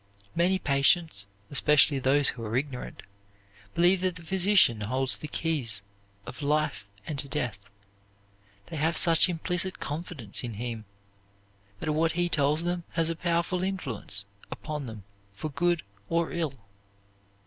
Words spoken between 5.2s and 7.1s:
keys of life